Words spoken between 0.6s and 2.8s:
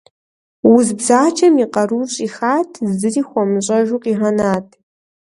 Уз бзаджэм и къарур щӀихат,